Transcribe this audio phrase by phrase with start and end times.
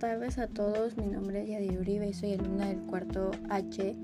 [0.00, 3.94] tardes a todos, mi nombre es Yadir Uribe y soy alumna del cuarto H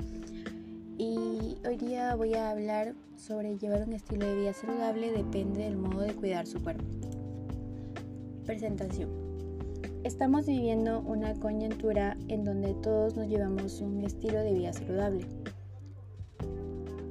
[0.98, 5.78] y hoy día voy a hablar sobre llevar un estilo de vida saludable depende del
[5.78, 6.84] modo de cuidar su cuerpo.
[8.44, 9.08] Presentación.
[10.04, 15.24] Estamos viviendo una coyuntura en donde todos nos llevamos un estilo de vida saludable.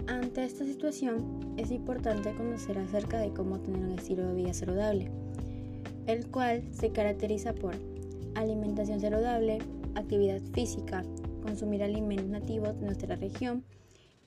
[0.05, 5.09] Ante esta situación es importante conocer acerca de cómo tener un estilo de vida saludable,
[6.05, 7.73] el cual se caracteriza por
[8.35, 9.59] alimentación saludable,
[9.95, 11.03] actividad física,
[11.41, 13.63] consumir alimentos nativos de nuestra región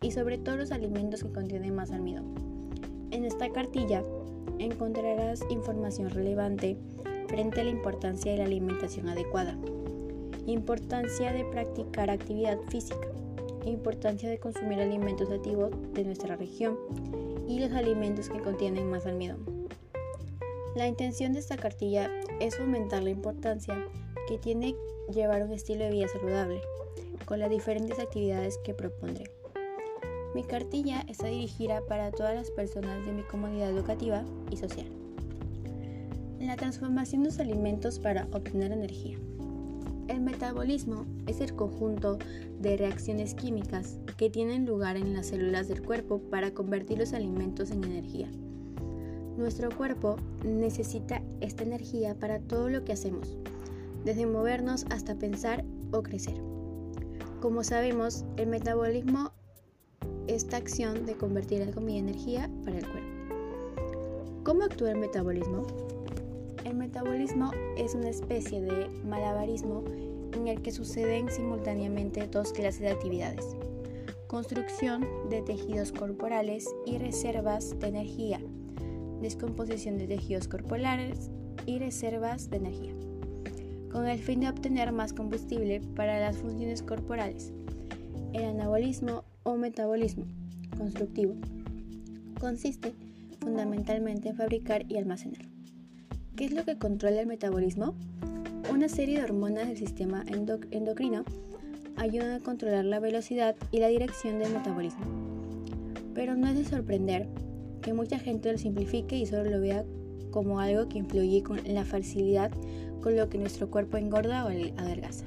[0.00, 2.34] y sobre todo los alimentos que contienen más almidón.
[3.10, 4.02] En esta cartilla
[4.58, 6.76] encontrarás información relevante
[7.28, 9.56] frente a la importancia de la alimentación adecuada,
[10.46, 13.09] importancia de practicar actividad física,
[13.64, 16.78] importancia de consumir alimentos nativos de nuestra región
[17.46, 19.57] y los alimentos que contienen más almidón.
[20.78, 23.84] La intención de esta cartilla es fomentar la importancia
[24.29, 24.76] que tiene
[25.12, 26.60] llevar un estilo de vida saludable,
[27.24, 29.29] con las diferentes actividades que propondré.
[30.37, 34.87] Mi cartilla está dirigida para todas las personas de mi comunidad educativa y social.
[36.38, 39.18] La transformación de los alimentos para obtener energía.
[40.06, 42.18] El metabolismo es el conjunto
[42.60, 47.73] de reacciones químicas que tienen lugar en las células del cuerpo para convertir los alimentos
[47.73, 48.30] en energía.
[49.38, 53.38] Nuestro cuerpo necesita esta energía para todo lo que hacemos,
[54.04, 56.34] desde movernos hasta pensar o crecer.
[57.40, 59.30] Como sabemos, el metabolismo
[60.26, 63.09] es esta acción de convertir la comida en energía para el cuerpo.
[64.42, 65.69] ¿Cómo actúa el metabolismo?
[66.64, 69.84] El metabolismo es una especie de malabarismo
[70.32, 73.47] en el que suceden simultáneamente dos clases de actividades.
[74.26, 78.41] Construcción de tejidos corporales y reservas de energía.
[79.21, 81.31] Descomposición de tejidos corporales
[81.66, 82.94] y reservas de energía
[83.91, 87.53] con el fin de obtener más combustible para las funciones corporales.
[88.33, 90.27] El anabolismo o metabolismo
[90.77, 91.34] constructivo
[92.39, 92.93] consiste
[93.41, 95.43] fundamentalmente en fabricar y almacenar.
[96.37, 97.95] ¿Qué es lo que controla el metabolismo?
[98.71, 101.25] Una serie de hormonas del sistema endocrino
[101.97, 105.05] ayudan a controlar la velocidad y la dirección del metabolismo.
[106.15, 107.28] Pero no es de sorprender
[107.81, 109.84] que mucha gente lo simplifique y solo lo vea
[110.31, 112.50] como algo que influye con la facilidad
[113.00, 115.25] con lo que nuestro cuerpo engorda o adelgaza.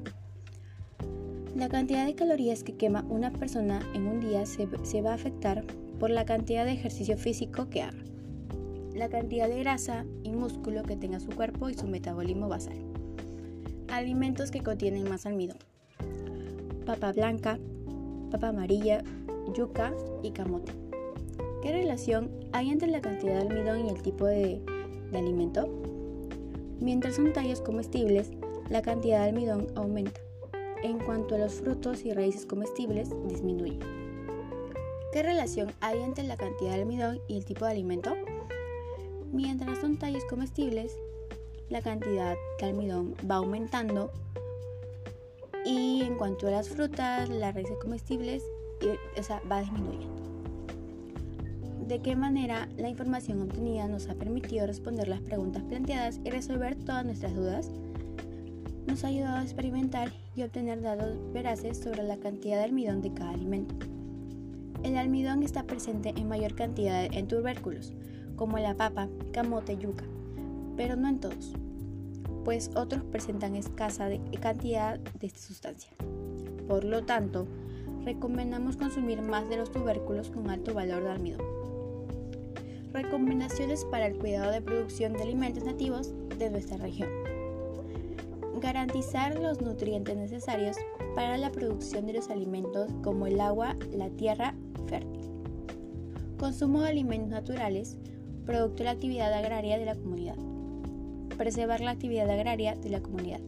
[1.55, 5.15] La cantidad de calorías que quema una persona en un día se, se, va a
[5.15, 5.65] afectar
[5.99, 8.03] por la cantidad de ejercicio físico que haga,
[8.95, 12.77] la cantidad de grasa y músculo que tenga su cuerpo y su metabolismo basal.
[13.89, 15.57] Alimentos que contienen más almidón.
[16.85, 17.59] Papa blanca,
[18.31, 19.03] papa amarilla,
[19.53, 20.80] yuca y camote.
[21.61, 24.59] ¿Qué relación hay entre la cantidad de almidón y el tipo de,
[25.13, 25.69] alimento?
[26.79, 28.31] Mientras son tallos comestibles,
[28.69, 30.19] la cantidad de almidón aumenta.
[30.81, 33.77] En cuanto a los frutos y raíces comestibles, disminuye.
[35.13, 38.15] ¿Qué relación hay entre la cantidad de almidón y el tipo de alimento?
[39.31, 40.97] Mientras son tallos comestibles,
[41.69, 44.11] la cantidad de almidón va aumentando
[45.63, 48.43] y en cuanto a las frutas, las raíces comestibles,
[49.49, 50.30] va disminuyendo
[51.91, 56.75] de qué manera la información obtenida nos ha permitido responder las preguntas planteadas y resolver
[56.75, 57.69] todas nuestras dudas.
[58.87, 63.13] Nos ha ayudado a experimentar y obtener datos veraces sobre la cantidad de almidón de
[63.13, 63.75] cada alimento.
[64.83, 67.93] El almidón está presente en mayor cantidad en tubérculos,
[68.37, 70.05] como la papa, camote, yuca,
[70.77, 71.55] pero no en todos,
[72.45, 74.07] pues otros presentan escasa
[74.39, 75.91] cantidad de esta sustancia.
[76.69, 77.47] Por lo tanto,
[78.05, 81.50] recomendamos consumir más de los tubérculos con alto valor de almidón.
[83.11, 87.09] Recomendaciones para el cuidado de producción de alimentos nativos de nuestra región.
[88.61, 90.77] Garantizar los nutrientes necesarios
[91.13, 94.55] para la producción de los alimentos como el agua, la tierra
[94.87, 95.29] fértil.
[96.39, 97.97] Consumo de alimentos naturales,
[98.45, 100.37] producto de la actividad agraria de la comunidad.
[101.37, 103.41] Preservar la actividad agraria de la comunidad.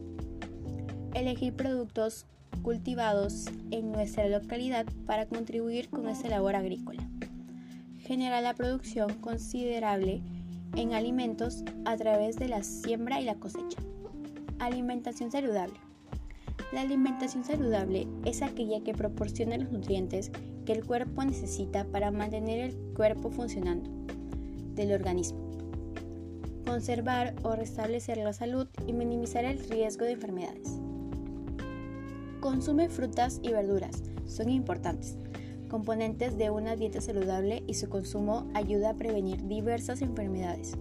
[1.14, 2.26] Elegir productos
[2.60, 7.08] cultivados en nuestra localidad para contribuir con esta labor agrícola
[8.04, 10.22] genera la producción considerable
[10.76, 13.78] en alimentos a través de la siembra y la cosecha.
[14.58, 15.74] Alimentación saludable.
[16.72, 20.30] La alimentación saludable es aquella que proporciona los nutrientes
[20.66, 23.90] que el cuerpo necesita para mantener el cuerpo funcionando
[24.74, 25.38] del organismo.
[26.66, 30.80] Conservar o restablecer la salud y minimizar el riesgo de enfermedades.
[32.40, 34.02] Consume frutas y verduras.
[34.26, 35.16] Son importantes
[35.68, 40.72] componentes de una dieta saludable y su consumo ayuda a prevenir diversas enfermedades,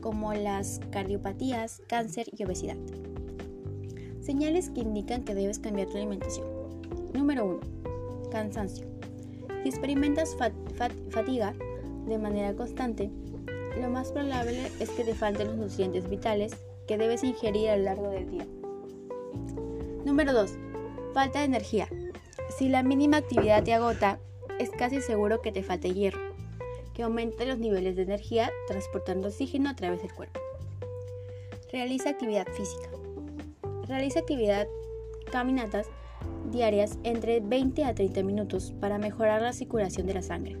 [0.00, 2.76] como las cardiopatías, cáncer y obesidad.
[4.20, 6.46] Señales que indican que debes cambiar tu alimentación.
[7.14, 8.30] Número 1.
[8.30, 8.86] Cansancio.
[9.62, 10.36] Si experimentas
[11.10, 11.54] fatiga
[12.06, 13.10] de manera constante,
[13.80, 16.52] lo más probable es que te falten los nutrientes vitales
[16.86, 18.46] que debes ingerir a lo largo del día.
[20.04, 20.52] Número 2.
[21.14, 21.88] Falta de energía.
[22.58, 24.18] Si la mínima actividad te agota,
[24.58, 26.20] es casi seguro que te falte hierro,
[26.92, 30.38] que aumente los niveles de energía transportando oxígeno a través del cuerpo.
[31.72, 32.90] Realiza actividad física.
[33.88, 34.66] Realiza actividad
[35.30, 35.86] caminatas
[36.50, 40.58] diarias entre 20 a 30 minutos para mejorar la circulación de la sangre.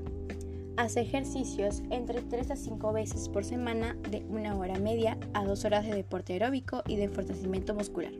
[0.78, 5.64] Hace ejercicios entre 3 a 5 veces por semana de una hora media a 2
[5.66, 8.12] horas de deporte aeróbico y de fortalecimiento muscular.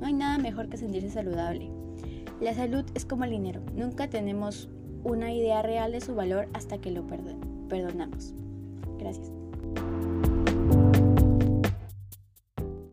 [0.00, 1.83] No hay nada mejor que sentirse saludable.
[2.40, 4.68] La salud es como el dinero, nunca tenemos
[5.04, 7.06] una idea real de su valor hasta que lo
[7.68, 8.34] perdonamos.
[8.98, 9.30] Gracias.